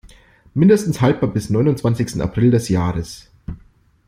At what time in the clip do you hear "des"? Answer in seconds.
2.49-2.69